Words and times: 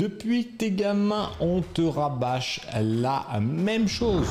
Depuis 0.00 0.46
tes 0.46 0.70
gamins, 0.70 1.28
on 1.40 1.60
te 1.60 1.82
rabâche 1.82 2.62
la 2.80 3.26
même 3.38 3.86
chose. 3.86 4.28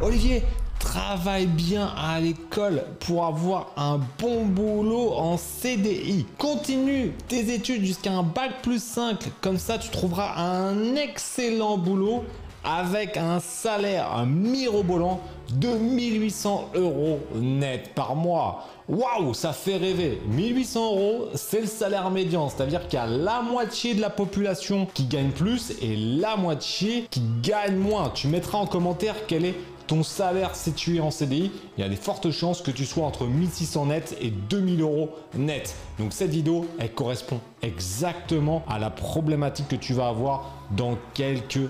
Olivier, 0.00 0.42
travaille 0.80 1.46
bien 1.46 1.92
à 1.96 2.18
l'école 2.18 2.82
pour 2.98 3.24
avoir 3.24 3.68
un 3.76 4.00
bon 4.18 4.46
boulot 4.46 5.12
en 5.12 5.36
CDI. 5.36 6.26
Continue 6.38 7.12
tes 7.28 7.54
études 7.54 7.84
jusqu'à 7.84 8.10
un 8.10 8.24
bac 8.24 8.62
plus 8.62 8.82
5, 8.82 9.30
comme 9.40 9.58
ça 9.58 9.78
tu 9.78 9.90
trouveras 9.90 10.42
un 10.42 10.96
excellent 10.96 11.78
boulot 11.78 12.24
avec 12.64 13.16
un 13.16 13.40
salaire 13.40 14.24
mirobolant 14.26 15.20
de 15.52 15.68
1800 15.68 16.70
euros 16.74 17.20
net 17.34 17.92
par 17.94 18.14
mois. 18.14 18.66
Waouh, 18.88 19.34
ça 19.34 19.52
fait 19.52 19.76
rêver. 19.76 20.20
1800 20.28 20.84
euros, 20.84 21.28
c'est 21.34 21.60
le 21.60 21.66
salaire 21.66 22.10
médian. 22.10 22.48
C'est-à-dire 22.48 22.88
qu'il 22.88 22.98
y 22.98 23.02
a 23.02 23.06
la 23.06 23.42
moitié 23.42 23.94
de 23.94 24.00
la 24.00 24.10
population 24.10 24.86
qui 24.92 25.04
gagne 25.04 25.30
plus 25.30 25.72
et 25.80 25.96
la 25.96 26.36
moitié 26.36 27.06
qui 27.10 27.22
gagne 27.42 27.76
moins. 27.76 28.10
Tu 28.10 28.28
mettras 28.28 28.58
en 28.58 28.66
commentaire 28.66 29.14
quel 29.26 29.44
est 29.44 29.54
ton 29.92 30.02
salaire 30.02 30.54
situé 30.54 31.00
en 31.00 31.10
CDI, 31.10 31.52
il 31.76 31.80
y 31.82 31.84
a 31.84 31.88
des 31.90 31.96
fortes 31.96 32.30
chances 32.30 32.62
que 32.62 32.70
tu 32.70 32.86
sois 32.86 33.04
entre 33.04 33.26
1600 33.26 33.86
net 33.86 34.16
et 34.22 34.30
2000 34.30 34.80
euros 34.80 35.10
net. 35.34 35.76
Donc 35.98 36.14
cette 36.14 36.30
vidéo, 36.30 36.66
elle 36.78 36.94
correspond 36.94 37.40
exactement 37.60 38.64
à 38.70 38.78
la 38.78 38.88
problématique 38.88 39.68
que 39.68 39.76
tu 39.76 39.92
vas 39.92 40.08
avoir 40.08 40.54
dans 40.70 40.96
quelques 41.12 41.68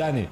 années. 0.00 0.28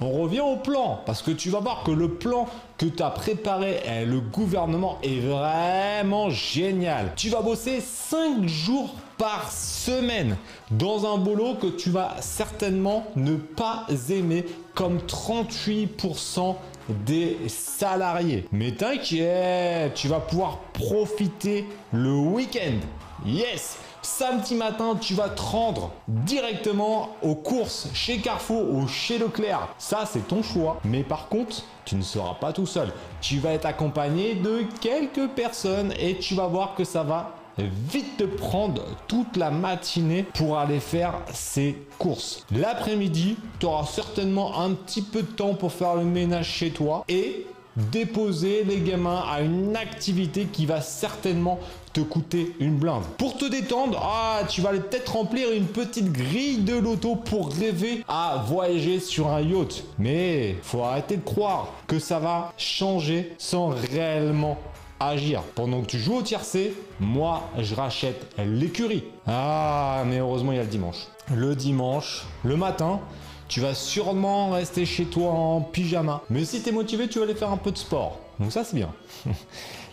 On 0.00 0.10
revient 0.10 0.40
au 0.40 0.56
plan, 0.56 1.00
parce 1.06 1.22
que 1.22 1.30
tu 1.30 1.50
vas 1.50 1.60
voir 1.60 1.84
que 1.84 1.92
le 1.92 2.08
plan 2.08 2.46
que 2.78 2.86
tu 2.86 3.02
as 3.02 3.10
préparé, 3.10 3.80
eh, 3.86 4.04
le 4.04 4.20
gouvernement, 4.20 4.98
est 5.02 5.20
vraiment 5.20 6.30
génial. 6.30 7.12
Tu 7.14 7.28
vas 7.28 7.42
bosser 7.42 7.80
5 7.80 8.46
jours 8.46 8.94
par 9.18 9.52
semaine 9.52 10.36
dans 10.72 11.06
un 11.12 11.18
boulot 11.18 11.54
que 11.54 11.68
tu 11.68 11.90
vas 11.90 12.16
certainement 12.20 13.06
ne 13.14 13.36
pas 13.36 13.86
aimer 14.10 14.44
comme 14.74 14.98
38% 14.98 16.56
des 16.88 17.38
salariés. 17.48 18.48
Mais 18.50 18.72
t'inquiète, 18.72 19.94
tu 19.94 20.08
vas 20.08 20.20
pouvoir 20.20 20.58
profiter 20.72 21.66
le 21.92 22.14
week-end. 22.14 22.80
Yes 23.24 23.78
Samedi 24.04 24.54
matin, 24.54 24.98
tu 25.00 25.14
vas 25.14 25.30
te 25.30 25.40
rendre 25.40 25.90
directement 26.08 27.16
aux 27.22 27.34
courses 27.34 27.88
chez 27.94 28.18
Carrefour 28.18 28.70
ou 28.70 28.86
chez 28.86 29.16
Leclerc. 29.16 29.66
Ça, 29.78 30.04
c'est 30.04 30.28
ton 30.28 30.42
choix. 30.42 30.78
Mais 30.84 31.02
par 31.02 31.28
contre, 31.28 31.62
tu 31.86 31.96
ne 31.96 32.02
seras 32.02 32.34
pas 32.34 32.52
tout 32.52 32.66
seul. 32.66 32.92
Tu 33.22 33.38
vas 33.38 33.52
être 33.52 33.64
accompagné 33.64 34.34
de 34.34 34.64
quelques 34.82 35.28
personnes 35.28 35.94
et 35.98 36.18
tu 36.18 36.34
vas 36.34 36.46
voir 36.46 36.74
que 36.74 36.84
ça 36.84 37.02
va 37.02 37.34
vite 37.56 38.18
te 38.18 38.24
prendre 38.24 38.82
toute 39.08 39.38
la 39.38 39.50
matinée 39.50 40.24
pour 40.34 40.58
aller 40.58 40.80
faire 40.80 41.14
ces 41.32 41.78
courses. 41.98 42.44
L'après-midi, 42.54 43.38
tu 43.58 43.64
auras 43.64 43.86
certainement 43.86 44.60
un 44.60 44.72
petit 44.74 45.02
peu 45.02 45.22
de 45.22 45.28
temps 45.28 45.54
pour 45.54 45.72
faire 45.72 45.94
le 45.94 46.04
ménage 46.04 46.48
chez 46.48 46.70
toi 46.70 47.06
et 47.08 47.46
déposer 47.76 48.64
les 48.64 48.80
gamins 48.80 49.24
à 49.30 49.40
une 49.40 49.76
activité 49.76 50.46
qui 50.46 50.66
va 50.66 50.80
certainement 50.80 51.58
te 51.92 52.00
coûter 52.00 52.54
une 52.58 52.76
blinde. 52.76 53.04
Pour 53.18 53.36
te 53.36 53.44
détendre, 53.44 54.00
ah, 54.02 54.40
tu 54.48 54.60
vas 54.60 54.70
peut-être 54.70 55.12
remplir 55.12 55.52
une 55.52 55.66
petite 55.66 56.12
grille 56.12 56.58
de 56.58 56.76
loto 56.76 57.14
pour 57.16 57.52
rêver 57.52 58.04
à 58.08 58.44
voyager 58.46 59.00
sur 59.00 59.28
un 59.28 59.40
yacht. 59.40 59.84
Mais 59.98 60.56
faut 60.62 60.82
arrêter 60.82 61.16
de 61.16 61.24
croire 61.24 61.68
que 61.86 61.98
ça 61.98 62.18
va 62.18 62.52
changer 62.56 63.34
sans 63.38 63.68
réellement 63.68 64.58
agir. 64.98 65.42
Pendant 65.54 65.82
que 65.82 65.86
tu 65.86 65.98
joues 65.98 66.16
au 66.16 66.22
tiercé, 66.22 66.74
moi, 67.00 67.42
je 67.58 67.74
rachète 67.74 68.26
l'écurie. 68.38 69.04
Ah, 69.26 70.02
mais 70.06 70.18
heureusement, 70.18 70.52
il 70.52 70.56
y 70.56 70.60
a 70.60 70.64
le 70.64 70.68
dimanche. 70.68 71.06
Le 71.32 71.54
dimanche, 71.54 72.26
le 72.42 72.56
matin, 72.56 73.00
tu 73.48 73.60
vas 73.60 73.74
sûrement 73.74 74.50
rester 74.50 74.86
chez 74.86 75.04
toi 75.04 75.30
en 75.30 75.60
pyjama. 75.60 76.22
Mais 76.30 76.44
si 76.44 76.62
tu 76.62 76.70
es 76.70 76.72
motivé, 76.72 77.08
tu 77.08 77.18
vas 77.18 77.24
aller 77.24 77.34
faire 77.34 77.50
un 77.50 77.56
peu 77.56 77.70
de 77.70 77.78
sport. 77.78 78.18
Donc 78.40 78.52
ça, 78.52 78.64
c'est 78.64 78.76
bien. 78.76 78.92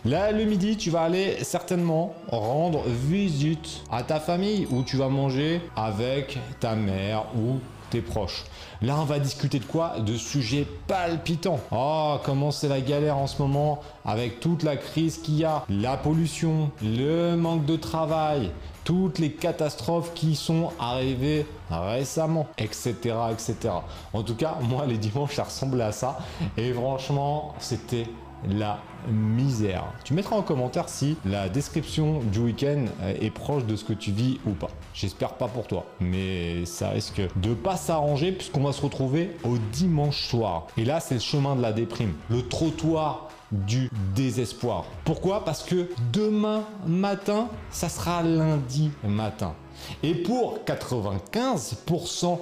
Là, 0.04 0.32
le 0.32 0.44
midi, 0.44 0.76
tu 0.76 0.90
vas 0.90 1.02
aller 1.02 1.44
certainement 1.44 2.14
rendre 2.28 2.82
visite 2.86 3.82
à 3.90 4.02
ta 4.02 4.18
famille 4.18 4.66
où 4.70 4.82
tu 4.82 4.96
vas 4.96 5.08
manger 5.08 5.60
avec 5.76 6.38
ta 6.58 6.74
mère 6.74 7.26
ou 7.36 7.60
tes 7.90 8.00
proches. 8.00 8.44
Là, 8.80 8.96
on 8.98 9.04
va 9.04 9.20
discuter 9.20 9.60
de 9.60 9.64
quoi? 9.64 10.00
De 10.00 10.16
sujets 10.16 10.66
palpitants. 10.88 11.60
Oh, 11.70 12.16
comment 12.24 12.50
c'est 12.50 12.66
la 12.66 12.80
galère 12.80 13.16
en 13.16 13.28
ce 13.28 13.40
moment 13.40 13.80
avec 14.04 14.40
toute 14.40 14.64
la 14.64 14.76
crise 14.76 15.18
qu'il 15.18 15.36
y 15.36 15.44
a, 15.44 15.64
la 15.68 15.96
pollution, 15.96 16.72
le 16.82 17.36
manque 17.36 17.64
de 17.64 17.76
travail, 17.76 18.50
toutes 18.84 19.18
les 19.18 19.32
catastrophes 19.32 20.12
qui 20.14 20.34
sont 20.34 20.70
arrivées 20.78 21.46
récemment, 21.70 22.46
etc., 22.58 22.94
etc. 23.30 23.74
En 24.12 24.22
tout 24.22 24.34
cas, 24.34 24.56
moi, 24.62 24.86
les 24.86 24.98
dimanches, 24.98 25.34
ça 25.34 25.44
ressemblait 25.44 25.84
à 25.84 25.92
ça. 25.92 26.18
Et 26.56 26.72
franchement, 26.72 27.54
c'était 27.58 28.06
la 28.48 28.78
misère. 29.08 29.84
Tu 30.04 30.14
mettras 30.14 30.36
en 30.36 30.42
commentaire 30.42 30.88
si 30.88 31.16
la 31.24 31.48
description 31.48 32.20
du 32.32 32.40
week-end 32.40 32.84
est 33.20 33.30
proche 33.30 33.64
de 33.64 33.76
ce 33.76 33.84
que 33.84 33.92
tu 33.92 34.10
vis 34.10 34.38
ou 34.46 34.50
pas. 34.50 34.70
J'espère 34.94 35.34
pas 35.34 35.48
pour 35.48 35.66
toi, 35.66 35.84
mais 36.00 36.64
ça 36.64 36.90
risque 36.90 37.22
de 37.36 37.54
pas 37.54 37.76
s'arranger 37.76 38.32
puisqu'on 38.32 38.62
va 38.62 38.72
se 38.72 38.82
retrouver 38.82 39.36
au 39.44 39.58
dimanche 39.72 40.28
soir. 40.28 40.66
Et 40.76 40.84
là, 40.84 41.00
c'est 41.00 41.14
le 41.14 41.20
chemin 41.20 41.56
de 41.56 41.62
la 41.62 41.72
déprime, 41.72 42.14
le 42.30 42.46
trottoir 42.46 43.28
du 43.52 43.90
désespoir. 44.14 44.86
Pourquoi? 45.04 45.44
Parce 45.44 45.62
que 45.62 45.88
demain 46.12 46.64
matin, 46.86 47.48
ça 47.70 47.88
sera 47.88 48.22
lundi 48.22 48.90
matin. 49.04 49.54
Et 50.02 50.14
pour 50.14 50.60
95% 50.66 52.38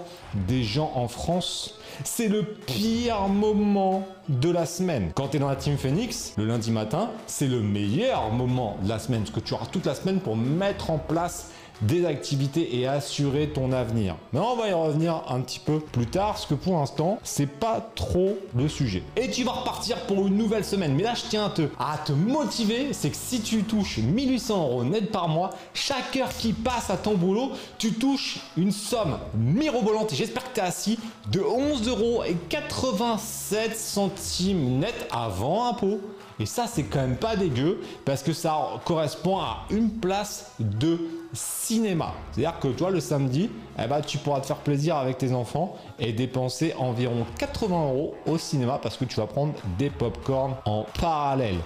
des 0.47 0.63
gens 0.63 0.93
en 0.95 1.09
France, 1.09 1.75
c'est 2.05 2.29
le 2.29 2.45
pire 2.45 3.29
moment 3.29 4.07
de 4.29 4.51
la 4.51 4.67
semaine. 4.67 5.11
Quand 5.15 5.29
tu 5.29 5.37
es 5.37 5.41
dans 5.41 5.49
la 5.49 5.57
Team 5.57 5.77
Phoenix, 5.77 6.35
le 6.37 6.47
lundi 6.47 6.71
matin, 6.71 7.11
c'est 7.27 7.47
le 7.47 7.61
meilleur 7.61 8.31
moment 8.31 8.77
de 8.83 8.89
la 8.89 8.99
semaine, 8.99 9.23
parce 9.23 9.33
que 9.33 9.41
tu 9.41 9.55
auras 9.55 9.67
toute 9.67 9.87
la 9.87 9.95
semaine 9.95 10.21
pour 10.21 10.37
mettre 10.37 10.91
en 10.91 10.99
place 10.99 11.51
des 11.83 12.05
activités 12.07 12.79
et 12.79 12.87
assurer 12.87 13.49
ton 13.49 13.73
avenir. 13.73 14.17
Mais 14.33 14.41
on 14.41 14.57
va 14.57 14.69
y 14.69 14.73
revenir 14.73 15.23
un 15.29 15.41
petit 15.41 15.59
peu 15.59 15.81
plus 15.81 16.07
tard, 16.07 16.33
parce 16.33 16.47
que 16.47 16.55
pour 16.55 16.79
l'instant, 16.79 17.19
c'est 17.23 17.47
pas 17.47 17.91
trop 17.95 18.39
le 18.57 18.69
sujet. 18.69 19.03
Et 19.17 19.31
tu 19.31 19.45
vas 19.45 19.53
repartir 19.53 19.97
pour 20.07 20.27
une 20.27 20.37
nouvelle 20.37 20.65
semaine. 20.65 20.95
Mais 20.95 21.03
là, 21.03 21.15
je 21.15 21.23
tiens 21.29 21.53
à 21.79 21.99
te, 21.99 22.13
motiver, 22.13 22.93
c'est 22.93 23.11
que 23.11 23.17
si 23.17 23.41
tu 23.41 23.63
touches 23.63 23.99
1800 23.99 24.63
euros 24.63 24.85
net 24.85 25.11
par 25.11 25.29
mois, 25.29 25.51
chaque 25.75 26.17
heure 26.17 26.31
qui 26.37 26.53
passe 26.53 26.91
à 26.91 26.97
ton 26.97 27.15
boulot, 27.15 27.53
tu 27.79 27.93
touches 27.93 28.41
une 28.57 28.73
somme 28.73 29.19
mirobolante, 29.35 30.13
et 30.13 30.17
j'espère 30.17 30.45
que 30.45 30.55
tu 30.55 30.61
es 30.61 30.65
assis, 30.65 30.99
de 31.31 31.41
11 31.41 31.89
euros 31.89 32.25
et 32.25 32.37
87 32.49 33.77
centimes 33.77 34.79
net 34.79 35.09
avant 35.11 35.69
impôt. 35.69 36.01
Et 36.41 36.47
ça, 36.47 36.67
c'est 36.67 36.85
quand 36.85 37.01
même 37.01 37.17
pas 37.17 37.37
dégueu 37.37 37.83
parce 38.07 38.23
que 38.23 38.33
ça 38.33 38.81
correspond 38.87 39.39
à 39.39 39.67
une 39.71 39.91
place 39.91 40.53
de 40.59 40.99
cinéma. 41.35 42.15
C'est-à-dire 42.33 42.59
que 42.59 42.69
toi, 42.69 42.91
le 42.91 42.99
samedi, 43.01 43.51
eh 43.79 43.87
ben, 43.87 44.01
tu 44.01 44.17
pourras 44.17 44.41
te 44.41 44.47
faire 44.47 44.57
plaisir 44.57 44.97
avec 44.97 45.19
tes 45.19 45.35
enfants 45.35 45.77
et 45.99 46.15
dépenser 46.15 46.75
environ 46.79 47.27
80 47.39 47.77
euros 47.77 48.15
au 48.27 48.39
cinéma 48.39 48.81
parce 48.83 48.97
que 48.97 49.05
tu 49.05 49.17
vas 49.17 49.27
prendre 49.27 49.53
des 49.79 49.91
pop-corn 49.91 50.55
en 50.65 50.87
parallèle. 50.99 51.59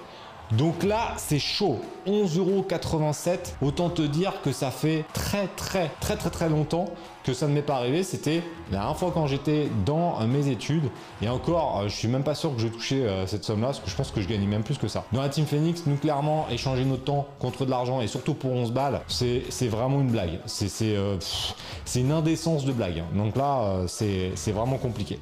Donc 0.57 0.85
là, 0.85 1.15
c'est 1.17 1.39
chaud. 1.39 1.81
11,87€. 2.07 3.55
Autant 3.63 3.89
te 3.89 4.03
dire 4.03 4.35
que 4.43 4.53
ça 4.53 4.71
fait 4.71 5.05
très 5.13 5.49
très 5.57 5.91
très 6.01 6.17
très 6.17 6.31
très 6.31 6.49
longtemps 6.49 6.87
que 7.25 7.33
ça 7.33 7.49
ne 7.49 7.55
m'est 7.55 7.63
pas 7.63 7.77
arrivé. 7.77 8.03
C'était 8.03 8.43
la 8.71 8.79
dernière 8.79 8.97
fois 8.97 9.11
quand 9.13 9.27
j'étais 9.27 9.69
dans 9.85 10.21
mes 10.27 10.49
études. 10.49 10.91
Et 11.23 11.29
encore, 11.29 11.81
euh, 11.81 11.89
je 11.89 11.97
suis 11.97 12.09
même 12.09 12.23
pas 12.23 12.35
sûr 12.35 12.55
que 12.55 12.61
je 12.61 12.69
touchais 12.69 13.03
euh, 13.03 13.27
cette 13.27 13.45
somme-là, 13.45 13.69
parce 13.69 13.81
que 13.81 13.91
je 13.91 13.97
pense 13.97 14.11
que 14.11 14.21
je 14.21 14.29
gagnais 14.29 14.47
même 14.47 14.63
plus 14.63 14.79
que 14.79 14.87
ça. 14.87 15.05
Dans 15.13 15.23
la 15.23 15.29
Team 15.29 15.47
Phoenix, 15.47 15.85
nous 15.87 15.97
clairement, 15.97 16.47
échanger 16.51 16.85
notre 16.85 17.05
temps 17.05 17.27
contre 17.41 17.65
de 17.65 17.71
l'argent, 17.71 18.01
et 18.01 18.07
surtout 18.07 18.35
pour 18.35 18.53
11 18.53 18.73
balles, 18.73 19.01
c'est 19.09 19.69
vraiment 19.69 20.01
une 20.01 20.11
blague. 20.11 20.39
C'est 20.47 20.71
euh, 20.83 21.17
une 21.97 22.13
indécence 22.13 22.65
de 22.65 22.73
blague. 22.73 23.03
Donc 23.15 23.37
là, 23.37 23.87
c'est 23.87 24.53
vraiment 24.53 24.77
compliqué. 24.77 25.19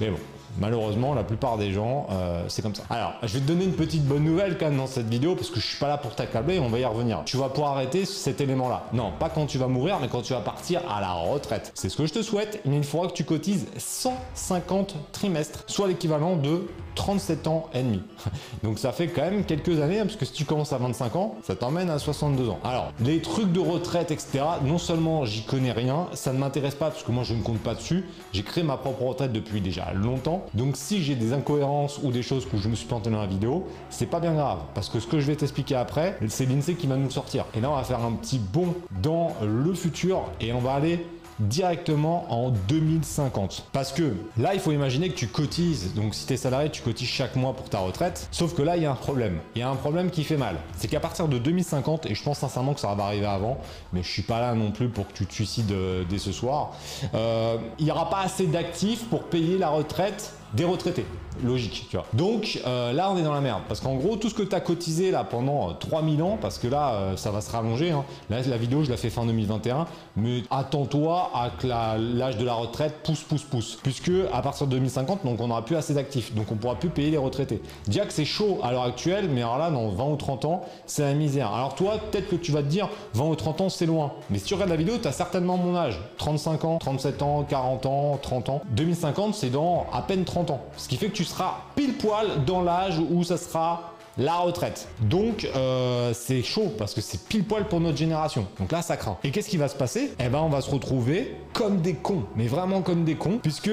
Mais 0.00 0.08
bon, 0.08 0.18
Malheureusement, 0.58 1.14
la 1.14 1.24
plupart 1.24 1.58
des 1.58 1.72
gens, 1.72 2.06
euh, 2.10 2.44
c'est 2.48 2.62
comme 2.62 2.74
ça. 2.74 2.84
Alors, 2.90 3.14
je 3.22 3.34
vais 3.34 3.40
te 3.40 3.46
donner 3.46 3.64
une 3.64 3.72
petite 3.72 4.04
bonne 4.04 4.24
nouvelle 4.24 4.56
quand 4.58 4.66
même 4.66 4.76
dans 4.76 4.86
cette 4.86 5.08
vidéo, 5.08 5.34
parce 5.34 5.50
que 5.50 5.60
je 5.60 5.66
suis 5.66 5.78
pas 5.78 5.88
là 5.88 5.98
pour 5.98 6.14
t'accabler, 6.14 6.58
on 6.58 6.68
va 6.68 6.78
y 6.78 6.84
revenir. 6.84 7.22
Tu 7.24 7.36
vas 7.36 7.48
pouvoir 7.48 7.72
arrêter 7.72 8.04
cet 8.04 8.40
élément-là. 8.40 8.84
Non, 8.92 9.12
pas 9.18 9.28
quand 9.28 9.46
tu 9.46 9.58
vas 9.58 9.66
mourir, 9.68 9.98
mais 10.00 10.08
quand 10.08 10.22
tu 10.22 10.32
vas 10.32 10.40
partir 10.40 10.80
à 10.90 11.00
la 11.00 11.12
retraite. 11.12 11.72
C'est 11.74 11.88
ce 11.88 11.96
que 11.96 12.06
je 12.06 12.12
te 12.12 12.22
souhaite, 12.22 12.60
mais 12.64 12.76
il 12.76 12.84
faudra 12.84 13.08
que 13.08 13.12
tu 13.12 13.24
cotises 13.24 13.66
150 13.76 14.94
trimestres, 15.12 15.64
soit 15.66 15.88
l'équivalent 15.88 16.36
de 16.36 16.68
37 16.94 17.46
ans 17.48 17.68
et 17.74 17.82
demi. 17.82 18.02
Donc 18.62 18.78
ça 18.78 18.92
fait 18.92 19.08
quand 19.08 19.22
même 19.22 19.44
quelques 19.44 19.80
années, 19.80 20.00
hein, 20.00 20.06
parce 20.06 20.16
que 20.16 20.24
si 20.24 20.32
tu 20.32 20.44
commences 20.44 20.72
à 20.72 20.78
25 20.78 21.16
ans, 21.16 21.34
ça 21.42 21.56
t'emmène 21.56 21.90
à 21.90 21.98
62 21.98 22.48
ans. 22.48 22.58
Alors, 22.64 22.92
les 23.00 23.20
trucs 23.20 23.52
de 23.52 23.60
retraite, 23.60 24.10
etc., 24.10 24.44
non 24.64 24.78
seulement 24.78 25.24
j'y 25.24 25.42
connais 25.42 25.72
rien, 25.72 26.06
ça 26.12 26.32
ne 26.32 26.38
m'intéresse 26.38 26.74
pas, 26.74 26.90
parce 26.90 27.02
que 27.02 27.12
moi 27.12 27.24
je 27.24 27.34
ne 27.34 27.42
compte 27.42 27.58
pas 27.58 27.74
dessus, 27.74 28.04
j'ai 28.32 28.42
créé 28.42 28.64
ma 28.64 28.76
propre 28.76 29.02
retraite 29.02 29.32
depuis 29.32 29.60
déjà 29.60 29.92
longtemps, 29.92 30.33
Donc 30.54 30.76
si 30.76 31.02
j'ai 31.02 31.14
des 31.14 31.32
incohérences 31.32 32.00
ou 32.02 32.10
des 32.10 32.22
choses 32.22 32.46
où 32.52 32.58
je 32.58 32.68
me 32.68 32.74
suis 32.74 32.86
planté 32.86 33.10
dans 33.10 33.20
la 33.20 33.26
vidéo, 33.26 33.66
c'est 33.90 34.06
pas 34.06 34.20
bien 34.20 34.34
grave. 34.34 34.58
Parce 34.74 34.88
que 34.88 35.00
ce 35.00 35.06
que 35.06 35.20
je 35.20 35.26
vais 35.26 35.36
t'expliquer 35.36 35.76
après, 35.76 36.18
c'est 36.28 36.46
l'INSEE 36.46 36.74
qui 36.74 36.86
va 36.86 36.96
nous 36.96 37.10
sortir. 37.10 37.46
Et 37.54 37.60
là, 37.60 37.70
on 37.70 37.76
va 37.76 37.84
faire 37.84 38.04
un 38.04 38.12
petit 38.12 38.38
bond 38.38 38.74
dans 39.02 39.34
le 39.42 39.74
futur 39.74 40.22
et 40.40 40.52
on 40.52 40.60
va 40.60 40.74
aller 40.74 41.06
directement 41.40 42.26
en 42.32 42.50
2050. 42.50 43.66
Parce 43.72 43.92
que 43.92 44.14
là, 44.38 44.54
il 44.54 44.60
faut 44.60 44.72
imaginer 44.72 45.08
que 45.08 45.14
tu 45.14 45.28
cotises, 45.28 45.94
donc 45.94 46.14
si 46.14 46.26
tu 46.26 46.32
es 46.32 46.36
salarié, 46.36 46.70
tu 46.70 46.82
cotises 46.82 47.08
chaque 47.08 47.36
mois 47.36 47.54
pour 47.54 47.68
ta 47.68 47.78
retraite. 47.78 48.28
Sauf 48.30 48.54
que 48.54 48.62
là, 48.62 48.76
il 48.76 48.82
y 48.82 48.86
a 48.86 48.90
un 48.92 48.96
problème. 48.96 49.38
Il 49.54 49.60
y 49.60 49.62
a 49.62 49.68
un 49.68 49.76
problème 49.76 50.10
qui 50.10 50.24
fait 50.24 50.36
mal. 50.36 50.56
C'est 50.76 50.88
qu'à 50.88 51.00
partir 51.00 51.28
de 51.28 51.38
2050, 51.38 52.06
et 52.06 52.14
je 52.14 52.22
pense 52.22 52.38
sincèrement 52.38 52.74
que 52.74 52.80
ça 52.80 52.94
va 52.94 53.04
arriver 53.04 53.26
avant, 53.26 53.58
mais 53.92 54.02
je 54.02 54.08
suis 54.08 54.22
pas 54.22 54.40
là 54.40 54.54
non 54.54 54.70
plus 54.70 54.88
pour 54.88 55.08
que 55.08 55.12
tu 55.12 55.26
te 55.26 55.32
suicides 55.32 55.72
euh, 55.72 56.04
dès 56.08 56.18
ce 56.18 56.32
soir, 56.32 56.72
euh, 57.14 57.56
il 57.78 57.84
n'y 57.84 57.90
aura 57.90 58.08
pas 58.10 58.20
assez 58.20 58.46
d'actifs 58.46 59.04
pour 59.08 59.24
payer 59.24 59.58
la 59.58 59.68
retraite 59.68 60.32
des 60.54 60.64
retraités. 60.64 61.04
Logique, 61.42 61.86
tu 61.90 61.96
vois. 61.96 62.06
Donc 62.12 62.60
euh, 62.64 62.92
là, 62.92 63.10
on 63.10 63.16
est 63.18 63.22
dans 63.22 63.34
la 63.34 63.40
merde. 63.40 63.62
Parce 63.66 63.80
qu'en 63.80 63.96
gros, 63.96 64.16
tout 64.16 64.28
ce 64.28 64.34
que 64.34 64.42
tu 64.42 64.54
as 64.54 64.60
cotisé 64.60 65.10
là 65.10 65.24
pendant 65.24 65.74
3000 65.74 66.22
ans, 66.22 66.38
parce 66.40 66.58
que 66.58 66.68
là, 66.68 67.16
ça 67.16 67.30
va 67.32 67.40
se 67.40 67.50
rallonger. 67.50 67.90
Hein. 67.90 68.04
La 68.30 68.56
vidéo, 68.56 68.84
je 68.84 68.90
la 68.90 68.96
fais 68.96 69.10
fin 69.10 69.26
2021. 69.26 69.86
Mais 70.16 70.42
attends-toi 70.50 71.30
à 71.34 71.50
que 71.50 71.66
l'âge 71.66 72.36
de 72.38 72.44
la 72.44 72.54
retraite 72.54 72.94
pousse, 73.02 73.22
pousse, 73.22 73.42
pousse. 73.42 73.78
Puisque 73.82 74.12
à 74.32 74.42
partir 74.42 74.66
de 74.66 74.72
2050, 74.72 75.24
donc 75.24 75.40
on 75.40 75.48
n'aura 75.48 75.64
plus 75.64 75.76
assez 75.76 75.94
d'actifs. 75.94 76.34
Donc 76.34 76.52
on 76.52 76.56
pourra 76.56 76.76
plus 76.76 76.88
payer 76.88 77.10
les 77.10 77.18
retraités. 77.18 77.60
Déjà 77.86 78.06
que 78.06 78.12
c'est 78.12 78.24
chaud 78.24 78.58
à 78.62 78.70
l'heure 78.70 78.84
actuelle, 78.84 79.28
mais 79.28 79.42
alors 79.42 79.58
là, 79.58 79.70
dans 79.70 79.88
20 79.88 80.04
ou 80.04 80.16
30 80.16 80.44
ans, 80.44 80.62
c'est 80.86 81.02
la 81.02 81.14
misère. 81.14 81.52
Alors 81.52 81.74
toi, 81.74 81.98
peut-être 82.10 82.28
que 82.28 82.36
tu 82.36 82.52
vas 82.52 82.62
te 82.62 82.68
dire 82.68 82.88
20 83.14 83.24
ou 83.24 83.34
30 83.34 83.60
ans, 83.62 83.68
c'est 83.68 83.86
loin. 83.86 84.12
Mais 84.30 84.38
si 84.38 84.44
tu 84.44 84.54
regardes 84.54 84.70
la 84.70 84.76
vidéo, 84.76 84.94
tu 85.00 85.08
as 85.08 85.12
certainement 85.12 85.56
mon 85.56 85.76
âge. 85.76 86.00
35 86.18 86.64
ans, 86.64 86.78
37 86.78 87.22
ans, 87.22 87.44
40 87.48 87.86
ans, 87.86 88.18
30 88.20 88.48
ans. 88.48 88.62
2050, 88.70 89.34
c'est 89.34 89.50
dans 89.50 89.86
à 89.92 90.02
peine 90.02 90.24
30 90.24 90.43
Ce 90.76 90.88
qui 90.88 90.96
fait 90.96 91.08
que 91.08 91.16
tu 91.16 91.24
seras 91.24 91.58
pile 91.76 91.94
poil 91.94 92.44
dans 92.46 92.62
l'âge 92.62 92.98
où 92.98 93.22
ça 93.24 93.36
sera 93.36 93.94
la 94.16 94.36
retraite. 94.36 94.88
Donc 95.00 95.48
euh, 95.56 96.12
c'est 96.14 96.42
chaud 96.42 96.72
parce 96.78 96.94
que 96.94 97.00
c'est 97.00 97.26
pile 97.26 97.44
poil 97.44 97.66
pour 97.66 97.80
notre 97.80 97.96
génération. 97.96 98.46
Donc 98.58 98.70
là 98.70 98.82
ça 98.82 98.96
craint. 98.96 99.18
Et 99.24 99.30
qu'est-ce 99.30 99.48
qui 99.48 99.56
va 99.56 99.68
se 99.68 99.76
passer? 99.76 100.12
Eh 100.20 100.28
ben 100.28 100.38
on 100.38 100.48
va 100.48 100.60
se 100.60 100.70
retrouver 100.70 101.36
comme 101.52 101.80
des 101.80 101.94
cons, 101.94 102.24
mais 102.36 102.46
vraiment 102.46 102.82
comme 102.82 103.04
des 103.04 103.16
cons, 103.16 103.38
puisque 103.42 103.70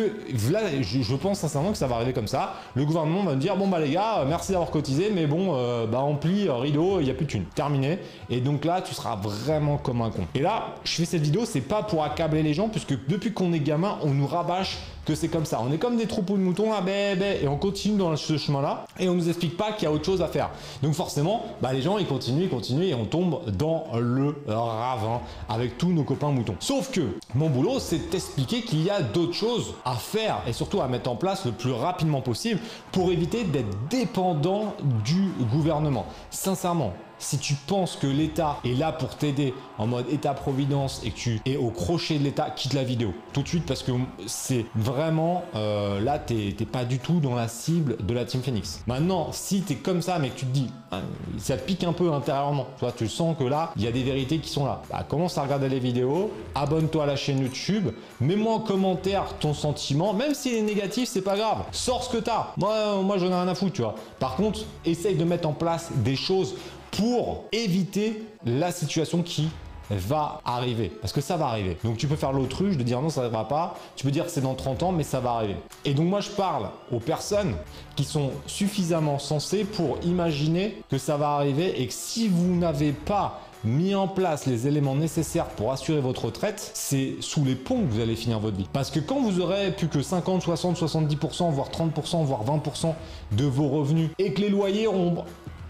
là 0.52 0.62
je, 0.82 1.16
pense 1.16 1.40
sincèrement 1.40 1.72
que 1.72 1.78
ça 1.78 1.88
va 1.88 1.96
arriver 1.96 2.14
comme 2.14 2.28
ça. 2.28 2.56
Le 2.76 2.86
gouvernement 2.86 3.24
va 3.24 3.36
me 3.36 3.40
dire 3.40 3.56
bon 3.56 3.68
bah 3.68 3.80
les 3.80 3.92
gars, 3.92 4.24
merci 4.28 4.52
d'avoir 4.52 4.72
cotisé, 4.72 5.12
mais 5.14 5.28
bon 5.28 5.54
euh, 5.56 5.86
bah 5.86 6.02
on 6.04 6.16
plie 6.16 6.48
euh, 6.48 6.56
rideau, 6.56 7.00
il 7.00 7.08
y 7.08 7.12
a 7.12 7.14
plus 7.14 7.26
de 7.26 7.32
thunes, 7.32 7.46
terminé. 7.54 8.00
Et 8.30 8.40
donc 8.40 8.66
là 8.66 8.82
tu 8.82 8.94
seras 8.94 9.16
vraiment 9.16 9.78
comme 9.78 10.02
un 10.02 10.10
con. 10.10 10.26
Et 10.34 10.40
là 10.40 10.76
je 10.84 10.94
fais 10.94 11.06
cette 11.06 11.22
vidéo, 11.22 11.46
c'est 11.46 11.62
pas 11.62 11.84
pour 11.84 12.04
accabler 12.04 12.42
les 12.42 12.54
gens, 12.54 12.68
puisque 12.68 12.94
depuis 13.08 13.32
qu'on 13.32 13.54
est 13.54 13.60
gamin, 13.60 13.98
on 14.02 14.10
nous 14.10 14.28
rabâche 14.28 14.80
que 15.06 15.16
c'est 15.16 15.28
comme 15.28 15.46
ça. 15.46 15.62
On 15.62 15.72
est 15.72 15.78
comme 15.78 15.98
des 15.98 16.08
troupeaux 16.08 16.38
de 16.38 16.42
moutons, 16.42 16.72
ah 16.74 16.82
ben, 16.82 17.18
ben, 17.18 17.38
et 17.42 17.48
on 17.48 17.58
continue 17.58 17.98
dans 17.98 18.16
ce 18.16 18.38
chemin-là, 18.38 18.86
et 19.00 19.10
on 19.10 19.16
nous 19.16 19.30
explique 19.30 19.58
pas 19.58 19.72
qu'il 19.74 19.84
y 19.84 19.88
a 19.88 19.92
autre 19.92 20.06
chose 20.06 20.22
à 20.22 20.28
faire. 20.28 20.50
Donc 20.82 20.94
forcément, 20.94 21.46
bah, 21.62 21.74
les 21.74 21.82
gens, 21.82 21.98
ils 21.98 22.08
continuent, 22.08 22.44
ils 22.44 22.50
continuent, 22.50 22.88
et 22.88 22.94
on 22.94 23.06
tombe 23.06 23.52
dans 23.52 23.86
le 24.00 24.36
ravin 24.48 25.22
avec 25.50 25.78
tous 25.78 25.92
nos 25.92 26.04
copains 26.04 26.32
moutons. 26.32 26.56
Sauf 26.60 26.92
que 26.92 27.02
mon 27.36 27.50
boulot, 27.50 27.80
c'est 27.80 28.10
d'expliquer 28.10 28.62
qu'il 28.62 28.84
y 28.84 28.90
a 28.90 29.02
d'autres 29.02 29.34
choses 29.34 29.74
à 29.86 29.96
faire, 29.96 30.42
et 30.48 30.54
surtout 30.54 30.82
à 30.82 30.88
mettre 30.88 31.10
en 31.10 31.16
place 31.16 31.46
le 31.46 31.52
plus 31.52 31.72
rapidement 31.72 32.22
possible 32.22 32.60
pour 32.92 33.12
éviter 33.12 33.44
d'être 33.44 33.76
dépendant 33.90 34.76
du 35.04 35.32
gouvernement. 35.52 36.06
Sincèrement, 36.30 36.94
si 37.22 37.38
tu 37.38 37.54
penses 37.54 37.96
que 37.96 38.08
l'État 38.08 38.58
est 38.66 38.74
là 38.74 38.92
pour 38.92 39.16
t'aider 39.16 39.54
en 39.78 39.88
mode 39.88 40.10
État-providence 40.10 41.02
et 41.06 41.12
que 41.12 41.16
tu 41.16 41.42
es 41.46 41.56
au 41.56 41.70
crochet 41.70 42.18
de 42.18 42.24
l'État, 42.24 42.50
quitte 42.50 42.74
la 42.74 42.84
vidéo 42.84 43.14
tout 43.32 43.44
de 43.44 43.48
suite 43.48 43.66
parce 43.66 43.84
que 43.84 43.92
c'est 44.26 44.66
vraiment 44.76 45.44
euh, 45.56 46.02
là, 46.02 46.20
t'es 46.20 46.54
pas 46.72 46.84
du 46.84 47.00
tout 47.00 47.20
dans 47.20 47.36
la 47.36 47.48
cible 47.48 47.98
de 48.04 48.14
la 48.14 48.26
Team 48.26 48.42
Phoenix. 48.42 48.84
Maintenant, 48.88 49.30
si 49.32 49.62
tu 49.62 49.74
es 49.74 49.76
comme 49.78 50.02
ça, 50.02 50.20
mais 50.20 50.30
que 50.30 50.40
tu 50.40 50.46
te 50.46 50.52
dis, 50.52 50.72
hein, 50.92 51.02
ça 51.38 51.58
pique 51.58 51.84
un 51.84 51.94
peu 51.94 52.12
intérieurement, 52.12 52.68
tu 52.98 53.08
sens 53.08 53.38
que 53.38 53.44
là, 53.44 53.72
il 53.76 53.84
y 53.84 53.88
a 53.88 53.92
des 53.92 54.04
vérités 54.04 54.40
qui 54.40 54.50
sont 54.50 54.66
là. 54.66 54.82
Bah, 54.90 55.06
commence 55.08 55.38
à 55.38 55.44
regarder 55.44 55.70
les 55.70 55.80
vidéos, 55.80 56.32
abonne-toi 56.56 57.04
à 57.04 57.08
la 57.08 57.16
chaîne 57.16 57.40
YouTube, 57.40 57.90
mets-moi 58.20 58.56
en 58.56 58.60
commentaire 58.60 59.26
ton 59.40 59.54
sentiment, 59.54 60.14
même 60.14 60.34
s'il 60.34 60.56
est 60.56 60.62
négatif, 60.62 61.08
c'est 61.08 61.22
pas 61.22 61.38
grave. 61.38 61.66
Sors 61.72 62.04
ce 62.04 62.10
que 62.10 62.18
t'as. 62.18 62.54
Moi, 62.58 63.02
moi, 63.04 63.18
j'en 63.20 63.28
ai 63.28 63.34
rien 63.34 63.48
à 63.48 63.56
foutre, 63.56 63.74
tu 63.74 63.82
vois. 63.84 63.96
Par 64.20 64.36
contre, 64.36 64.62
essaye 64.86 65.16
de 65.16 65.24
mettre 65.24 65.48
en 65.48 65.54
place 65.54 65.92
des 65.98 66.16
choses 66.16 66.56
pour 67.02 67.46
éviter 67.52 68.22
la 68.46 68.72
situation 68.72 69.24
qui 69.24 69.50
va 69.90 70.40
arriver. 70.46 70.92
Parce 71.02 71.12
que 71.12 71.20
ça 71.20 71.36
va 71.36 71.48
arriver. 71.48 71.76
Donc 71.84 71.98
tu 71.98 72.06
peux 72.06 72.16
faire 72.16 72.32
l'autruche 72.32 72.78
de 72.78 72.84
dire 72.84 73.02
non, 73.02 73.10
ça 73.10 73.24
ne 73.24 73.30
va 73.30 73.44
pas. 73.44 73.76
Tu 73.96 74.06
peux 74.06 74.12
dire 74.12 74.26
c'est 74.28 74.42
dans 74.42 74.54
30 74.54 74.84
ans, 74.84 74.92
mais 74.92 75.02
ça 75.02 75.20
va 75.20 75.32
arriver. 75.32 75.56
Et 75.84 75.96
donc 75.96 76.08
moi 76.08 76.22
je 76.22 76.30
parle 76.30 76.70
aux 76.92 77.00
personnes 77.00 77.56
qui 77.96 78.04
sont 78.04 78.30
suffisamment 78.46 79.18
sensées 79.18 79.64
pour 79.64 79.98
imaginer 80.04 80.84
que 80.92 81.00
ça 81.00 81.18
va 81.18 81.30
arriver 81.30 81.82
et 81.82 81.88
que 81.88 81.94
si 81.94 82.28
vous 82.28 82.56
n'avez 82.56 82.92
pas 82.92 83.42
mis 83.64 83.94
en 83.94 84.08
place 84.08 84.46
les 84.46 84.68
éléments 84.68 84.96
nécessaires 84.96 85.46
pour 85.46 85.72
assurer 85.72 86.02
votre 86.02 86.26
retraite, 86.26 86.72
c'est 86.74 87.16
sous 87.20 87.44
les 87.44 87.56
ponts 87.56 87.82
que 87.82 87.94
vous 87.94 88.00
allez 88.00 88.16
finir 88.16 88.40
votre 88.40 88.58
vie. 88.58 88.68
Parce 88.72 88.90
que 88.90 89.00
quand 89.00 89.22
vous 89.22 89.40
aurez 89.40 89.72
plus 89.72 89.88
que 89.88 90.02
50, 90.02 90.42
60, 90.42 90.80
70%, 90.80 91.52
voire 91.52 91.70
30%, 91.70 92.24
voire 92.26 92.44
20% 92.46 92.94
de 93.34 93.46
vos 93.46 93.68
revenus 93.68 94.10
et 94.18 94.34
que 94.34 94.42
les 94.42 94.50
loyers 94.50 94.88
ont 94.88 95.24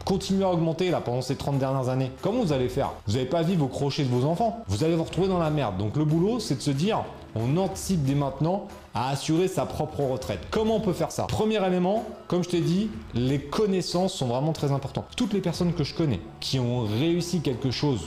continuer 0.05 0.43
à 0.43 0.51
augmenter 0.51 0.89
là 0.91 1.01
pendant 1.01 1.21
ces 1.21 1.35
30 1.35 1.57
dernières 1.57 1.89
années, 1.89 2.11
comment 2.21 2.41
vous 2.41 2.53
allez 2.53 2.69
faire? 2.69 2.91
Vous 3.07 3.13
n'allez 3.13 3.25
pas 3.25 3.41
vivre 3.41 3.65
au 3.65 3.67
crochet 3.67 4.03
de 4.03 4.09
vos 4.09 4.25
enfants. 4.25 4.63
Vous 4.67 4.83
allez 4.83 4.95
vous 4.95 5.03
retrouver 5.03 5.27
dans 5.27 5.39
la 5.39 5.49
merde. 5.49 5.77
Donc 5.77 5.95
le 5.95 6.05
boulot, 6.05 6.39
c'est 6.39 6.55
de 6.55 6.61
se 6.61 6.71
dire, 6.71 7.03
on 7.35 7.57
anticipe 7.57 8.03
dès 8.03 8.15
maintenant 8.15 8.67
à 8.93 9.09
assurer 9.09 9.47
sa 9.47 9.65
propre 9.65 10.01
retraite. 10.01 10.39
Comment 10.51 10.75
on 10.77 10.81
peut 10.81 10.93
faire 10.93 11.11
ça? 11.11 11.23
Premier 11.23 11.65
élément, 11.65 12.03
comme 12.27 12.43
je 12.43 12.49
t'ai 12.49 12.61
dit, 12.61 12.89
les 13.13 13.39
connaissances 13.39 14.13
sont 14.13 14.27
vraiment 14.27 14.53
très 14.53 14.71
importantes. 14.71 15.05
Toutes 15.15 15.33
les 15.33 15.41
personnes 15.41 15.73
que 15.73 15.83
je 15.83 15.93
connais 15.93 16.19
qui 16.39 16.59
ont 16.59 16.81
réussi 16.81 17.41
quelque 17.41 17.71
chose 17.71 18.01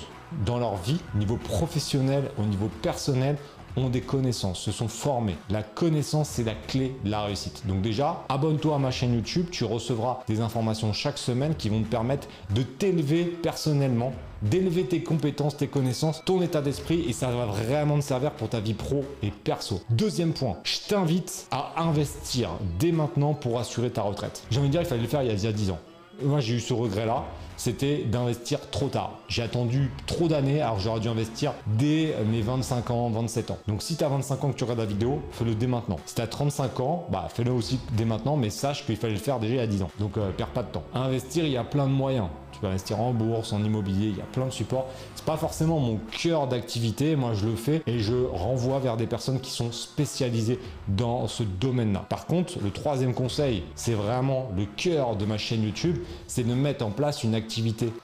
dans 0.44 0.58
leur 0.58 0.76
vie, 0.76 0.98
au 1.14 1.18
niveau 1.18 1.36
professionnel, 1.36 2.30
au 2.38 2.42
niveau 2.42 2.68
personnel, 2.82 3.36
ont 3.76 3.88
des 3.88 4.00
connaissances, 4.00 4.60
se 4.60 4.72
sont 4.72 4.88
formés. 4.88 5.36
La 5.50 5.62
connaissance, 5.62 6.28
c'est 6.28 6.44
la 6.44 6.54
clé 6.54 6.94
de 7.04 7.10
la 7.10 7.22
réussite. 7.22 7.66
Donc 7.66 7.82
déjà, 7.82 8.24
abonne-toi 8.28 8.76
à 8.76 8.78
ma 8.78 8.90
chaîne 8.90 9.14
YouTube, 9.14 9.46
tu 9.50 9.64
recevras 9.64 10.20
des 10.28 10.40
informations 10.40 10.92
chaque 10.92 11.18
semaine 11.18 11.54
qui 11.54 11.68
vont 11.68 11.82
te 11.82 11.88
permettre 11.88 12.28
de 12.54 12.62
t'élever 12.62 13.24
personnellement 13.24 14.12
d'élever 14.42 14.84
tes 14.84 15.02
compétences, 15.02 15.56
tes 15.56 15.68
connaissances, 15.68 16.22
ton 16.24 16.42
état 16.42 16.60
d'esprit 16.60 17.04
et 17.08 17.12
ça 17.12 17.30
va 17.30 17.46
vraiment 17.46 17.98
te 17.98 18.04
servir 18.04 18.32
pour 18.32 18.48
ta 18.48 18.60
vie 18.60 18.74
pro 18.74 19.04
et 19.22 19.30
perso. 19.30 19.80
Deuxième 19.90 20.32
point, 20.32 20.58
je 20.64 20.80
t'invite 20.86 21.46
à 21.50 21.82
investir 21.82 22.50
dès 22.78 22.92
maintenant 22.92 23.34
pour 23.34 23.58
assurer 23.58 23.90
ta 23.90 24.02
retraite. 24.02 24.42
J'ai 24.50 24.58
envie 24.58 24.68
de 24.68 24.72
dire, 24.72 24.82
il 24.82 24.86
fallait 24.86 25.02
le 25.02 25.08
faire 25.08 25.22
il 25.22 25.28
y 25.28 25.46
a 25.46 25.52
10 25.52 25.70
ans. 25.70 25.78
Moi, 26.22 26.40
j'ai 26.40 26.54
eu 26.54 26.60
ce 26.60 26.74
regret-là 26.74 27.24
c'était 27.56 28.04
d'investir 28.04 28.70
trop 28.70 28.88
tard. 28.88 29.18
J'ai 29.28 29.42
attendu 29.42 29.90
trop 30.06 30.28
d'années, 30.28 30.60
alors 30.60 30.80
j'aurais 30.80 31.00
dû 31.00 31.08
investir 31.08 31.52
dès 31.66 32.14
mes 32.26 32.42
25 32.42 32.90
ans, 32.90 33.10
27 33.10 33.50
ans. 33.50 33.58
Donc 33.68 33.82
si 33.82 33.96
tu 33.96 34.04
as 34.04 34.08
25 34.08 34.44
ans 34.44 34.52
que 34.52 34.56
tu 34.56 34.64
regardes 34.64 34.80
la 34.80 34.86
vidéo, 34.86 35.20
fais-le 35.32 35.54
dès 35.54 35.66
maintenant. 35.66 35.98
Si 36.06 36.14
tu 36.14 36.20
as 36.20 36.26
35 36.26 36.80
ans, 36.80 37.06
bah 37.10 37.28
fais-le 37.32 37.52
aussi 37.52 37.78
dès 37.92 38.04
maintenant, 38.04 38.36
mais 38.36 38.50
sache 38.50 38.84
qu'il 38.86 38.96
fallait 38.96 39.14
le 39.14 39.18
faire 39.18 39.38
déjà 39.38 39.54
il 39.54 39.58
y 39.58 39.60
a 39.60 39.66
10 39.66 39.82
ans. 39.82 39.90
Donc 39.98 40.16
euh, 40.16 40.30
perds 40.36 40.48
pas 40.48 40.62
de 40.62 40.68
temps. 40.68 40.84
investir, 40.94 41.44
il 41.44 41.52
y 41.52 41.56
a 41.56 41.64
plein 41.64 41.86
de 41.86 41.92
moyens. 41.92 42.28
Tu 42.52 42.60
peux 42.60 42.66
investir 42.68 43.00
en 43.00 43.12
bourse, 43.12 43.52
en 43.52 43.64
immobilier, 43.64 44.08
il 44.08 44.16
y 44.16 44.20
a 44.20 44.26
plein 44.26 44.46
de 44.46 44.52
supports. 44.52 44.86
C'est 45.16 45.24
pas 45.24 45.36
forcément 45.36 45.80
mon 45.80 45.98
cœur 46.22 46.46
d'activité, 46.46 47.16
moi 47.16 47.34
je 47.34 47.46
le 47.46 47.56
fais 47.56 47.82
et 47.86 47.98
je 47.98 48.14
renvoie 48.14 48.78
vers 48.78 48.96
des 48.96 49.06
personnes 49.06 49.40
qui 49.40 49.50
sont 49.50 49.72
spécialisées 49.72 50.60
dans 50.86 51.26
ce 51.26 51.42
domaine-là. 51.42 52.04
Par 52.08 52.26
contre, 52.26 52.60
le 52.62 52.70
troisième 52.70 53.12
conseil, 53.12 53.64
c'est 53.74 53.94
vraiment 53.94 54.50
le 54.56 54.66
cœur 54.66 55.16
de 55.16 55.24
ma 55.24 55.36
chaîne 55.36 55.64
YouTube, 55.64 55.98
c'est 56.28 56.46
de 56.46 56.54
mettre 56.54 56.84
en 56.84 56.90
place 56.90 57.24
une 57.24 57.34
activité 57.34 57.43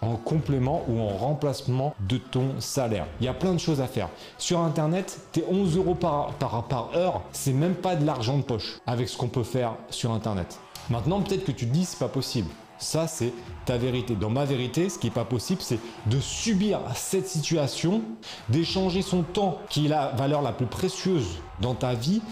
en 0.01 0.17
complément 0.17 0.85
ou 0.89 1.01
en 1.01 1.09
remplacement 1.09 1.95
de 2.01 2.19
ton 2.19 2.61
salaire. 2.61 3.07
Il 3.21 3.27
y 3.27 3.29
a 3.29 3.35
plein 3.35 3.53
de 3.53 3.59
choses 3.59 3.81
à 3.81 3.87
faire. 3.87 4.09
Sur 4.39 4.61
internet, 4.61 5.21
tes 5.33 5.45
11 5.49 5.77
euros 5.77 5.95
par, 5.95 6.33
par, 6.35 6.65
par 6.65 6.91
heure, 6.95 7.23
c'est 7.33 7.53
même 7.53 7.75
pas 7.75 7.97
de 7.97 8.05
l'argent 8.05 8.37
de 8.39 8.43
poche 8.43 8.79
avec 8.87 9.09
ce 9.09 9.17
qu'on 9.17 9.29
peut 9.29 9.43
faire 9.43 9.75
sur 9.91 10.13
internet. 10.13 10.59
Maintenant, 10.89 11.21
peut-être 11.21 11.45
que 11.45 11.53
tu 11.53 11.67
te 11.67 11.73
dis 11.73 11.85
c'est 11.85 11.99
pas 11.99 12.09
possible. 12.09 12.49
Ça, 12.79 13.07
c'est 13.07 13.33
ta 13.67 13.77
vérité. 13.77 14.17
Dans 14.17 14.31
ma 14.31 14.47
vérité, 14.47 14.89
ce 14.89 14.99
qui 14.99 15.07
n'est 15.07 15.13
pas 15.13 15.27
possible, 15.27 15.61
c'est 15.61 15.79
de 16.07 16.19
subir 16.19 16.81
cette 16.95 17.29
situation, 17.29 18.01
d'échanger 18.49 19.03
son 19.03 19.23
temps, 19.23 19.59
qui 19.69 19.85
est 19.85 19.89
la 19.89 20.09
valeur 20.13 20.41
la 20.41 20.53
plus 20.53 20.67
précieuse 20.67 21.27
dans 21.61 21.75
ta 21.75 21.93
vie, 21.93 22.23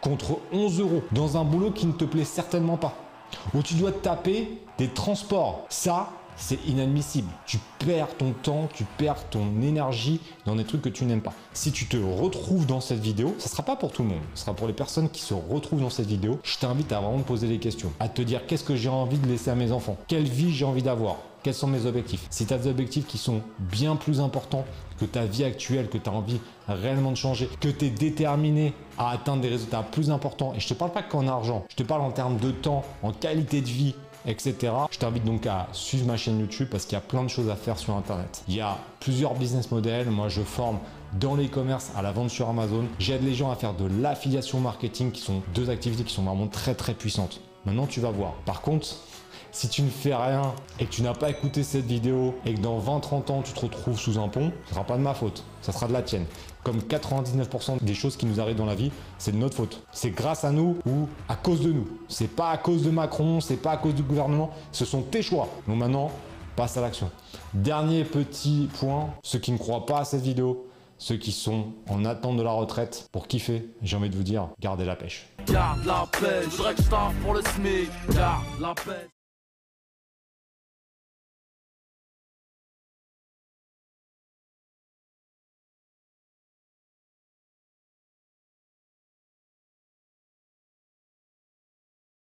contre 0.00 0.38
11 0.52 0.80
euros, 0.80 1.02
dans 1.12 1.36
un 1.36 1.44
boulot 1.44 1.70
qui 1.70 1.86
ne 1.86 1.92
te 1.92 2.04
plaît 2.04 2.24
certainement 2.24 2.78
pas, 2.78 2.94
où 3.54 3.62
tu 3.62 3.74
dois 3.74 3.92
te 3.92 3.98
taper 3.98 4.58
des 4.78 4.88
transports. 4.88 5.66
Ça, 5.68 6.08
c'est 6.38 6.58
inadmissible. 6.66 7.28
Tu 7.46 7.58
perds 7.84 8.16
ton 8.16 8.32
temps, 8.32 8.68
tu 8.72 8.84
perds 8.96 9.28
ton 9.28 9.60
énergie 9.60 10.20
dans 10.46 10.56
des 10.56 10.64
trucs 10.64 10.82
que 10.82 10.88
tu 10.88 11.04
n'aimes 11.04 11.20
pas. 11.20 11.34
Si 11.52 11.72
tu 11.72 11.86
te 11.86 11.96
retrouves 11.96 12.66
dans 12.66 12.80
cette 12.80 13.00
vidéo, 13.00 13.34
ça 13.38 13.48
sera 13.48 13.62
pas 13.62 13.76
pour 13.76 13.92
tout 13.92 14.02
le 14.02 14.08
monde. 14.08 14.22
Ce 14.34 14.42
sera 14.44 14.54
pour 14.54 14.66
les 14.66 14.72
personnes 14.72 15.10
qui 15.10 15.20
se 15.20 15.34
retrouvent 15.34 15.80
dans 15.80 15.90
cette 15.90 16.06
vidéo. 16.06 16.38
Je 16.44 16.56
t'invite 16.58 16.92
à 16.92 17.00
vraiment 17.00 17.18
te 17.18 17.26
poser 17.26 17.48
des 17.48 17.58
questions, 17.58 17.92
à 18.00 18.08
te 18.08 18.22
dire 18.22 18.46
qu'est-ce 18.46 18.64
que 18.64 18.76
j'ai 18.76 18.88
envie 18.88 19.18
de 19.18 19.26
laisser 19.26 19.50
à 19.50 19.54
mes 19.54 19.72
enfants, 19.72 19.96
quelle 20.06 20.28
vie 20.28 20.52
j'ai 20.52 20.64
envie 20.64 20.82
d'avoir, 20.82 21.16
quels 21.42 21.54
sont 21.54 21.66
mes 21.66 21.86
objectifs? 21.86 22.26
Si 22.30 22.46
tu 22.46 22.54
as 22.54 22.58
des 22.58 22.70
objectifs 22.70 23.06
qui 23.06 23.18
sont 23.18 23.42
bien 23.58 23.96
plus 23.96 24.20
importants 24.20 24.64
que 24.98 25.04
ta 25.04 25.24
vie 25.24 25.44
actuelle, 25.44 25.88
que 25.88 25.98
tu 25.98 26.08
as 26.08 26.12
envie 26.12 26.40
réellement 26.68 27.10
de 27.10 27.16
changer, 27.16 27.48
que 27.60 27.68
tu 27.68 27.86
es 27.86 27.90
déterminé 27.90 28.72
à 28.98 29.10
atteindre 29.10 29.42
des 29.42 29.48
résultats 29.48 29.82
plus 29.82 30.10
importants, 30.10 30.54
et 30.54 30.60
je 30.60 30.68
te 30.68 30.74
parle 30.74 30.92
pas 30.92 31.02
qu'en 31.02 31.28
argent, 31.28 31.64
je 31.68 31.76
te 31.76 31.82
parle 31.82 32.02
en 32.02 32.10
termes 32.10 32.38
de 32.38 32.50
temps, 32.50 32.84
en 33.02 33.12
qualité 33.12 33.60
de 33.60 33.68
vie, 33.68 33.94
etc. 34.26 34.72
Je 34.90 34.98
t'invite 34.98 35.24
donc 35.24 35.46
à 35.46 35.68
suivre 35.72 36.06
ma 36.06 36.16
chaîne 36.16 36.38
YouTube 36.38 36.68
parce 36.70 36.84
qu'il 36.84 36.94
y 36.94 36.96
a 36.96 37.00
plein 37.00 37.22
de 37.22 37.28
choses 37.28 37.48
à 37.48 37.56
faire 37.56 37.78
sur 37.78 37.94
Internet. 37.94 38.42
Il 38.48 38.54
y 38.54 38.60
a 38.60 38.78
plusieurs 39.00 39.34
business 39.34 39.70
models. 39.70 40.10
Moi, 40.10 40.28
je 40.28 40.42
forme 40.42 40.78
dans 41.18 41.34
l'e-commerce 41.34 41.90
à 41.96 42.02
la 42.02 42.12
vente 42.12 42.30
sur 42.30 42.48
Amazon. 42.48 42.84
J'aide 42.98 43.24
les 43.24 43.34
gens 43.34 43.50
à 43.50 43.56
faire 43.56 43.74
de 43.74 43.86
l'affiliation 44.00 44.60
marketing 44.60 45.10
qui 45.10 45.22
sont 45.22 45.42
deux 45.54 45.70
activités 45.70 46.04
qui 46.04 46.14
sont 46.14 46.24
vraiment 46.24 46.48
très 46.48 46.74
très 46.74 46.94
puissantes. 46.94 47.40
Maintenant, 47.64 47.86
tu 47.86 48.00
vas 48.00 48.10
voir. 48.10 48.34
Par 48.44 48.60
contre, 48.60 48.96
si 49.52 49.68
tu 49.68 49.82
ne 49.82 49.90
fais 49.90 50.14
rien 50.14 50.54
et 50.78 50.86
que 50.86 50.90
tu 50.90 51.02
n'as 51.02 51.14
pas 51.14 51.30
écouté 51.30 51.62
cette 51.62 51.86
vidéo 51.86 52.34
et 52.44 52.54
que 52.54 52.60
dans 52.60 52.78
20-30 52.78 53.32
ans 53.32 53.42
tu 53.42 53.52
te 53.52 53.60
retrouves 53.60 53.98
sous 53.98 54.18
un 54.18 54.28
pont, 54.28 54.52
ce 54.66 54.74
sera 54.74 54.84
pas 54.84 54.96
de 54.96 55.02
ma 55.02 55.14
faute, 55.14 55.44
ça 55.62 55.72
sera 55.72 55.88
de 55.88 55.92
la 55.92 56.02
tienne. 56.02 56.26
Comme 56.64 56.78
99% 56.78 57.82
des 57.82 57.94
choses 57.94 58.16
qui 58.16 58.26
nous 58.26 58.40
arrivent 58.40 58.56
dans 58.56 58.66
la 58.66 58.74
vie, 58.74 58.90
c'est 59.18 59.32
de 59.32 59.38
notre 59.38 59.56
faute. 59.56 59.82
C'est 59.92 60.10
grâce 60.10 60.44
à 60.44 60.50
nous 60.50 60.76
ou 60.86 61.08
à 61.28 61.36
cause 61.36 61.62
de 61.62 61.72
nous. 61.72 61.88
C'est 62.08 62.28
pas 62.28 62.50
à 62.50 62.58
cause 62.58 62.82
de 62.82 62.90
Macron, 62.90 63.40
c'est 63.40 63.56
pas 63.56 63.72
à 63.72 63.76
cause 63.76 63.94
du 63.94 64.02
gouvernement, 64.02 64.50
ce 64.72 64.84
sont 64.84 65.02
tes 65.02 65.22
choix. 65.22 65.48
Donc 65.66 65.78
maintenant, 65.78 66.10
passe 66.56 66.76
à 66.76 66.80
l'action. 66.80 67.10
Dernier 67.54 68.04
petit 68.04 68.68
point, 68.78 69.10
ceux 69.22 69.38
qui 69.38 69.52
ne 69.52 69.58
croient 69.58 69.86
pas 69.86 70.00
à 70.00 70.04
cette 70.04 70.22
vidéo, 70.22 70.66
ceux 70.98 71.16
qui 71.16 71.32
sont 71.32 71.68
en 71.88 72.04
attente 72.04 72.36
de 72.36 72.42
la 72.42 72.50
retraite 72.50 73.08
pour 73.12 73.28
kiffer, 73.28 73.70
j'ai 73.82 73.96
envie 73.96 74.10
de 74.10 74.16
vous 74.16 74.24
dire, 74.24 74.48
gardez 74.60 74.84
la 74.84 74.96
pêche. 74.96 75.28
Garde 75.46 75.84
la 75.86 76.06
pêche, 76.20 76.48
pour 77.22 77.34
le 77.34 77.42
SMIC, 77.42 77.88
garde 78.10 78.42
la 78.60 78.74
pêche. 78.74 79.17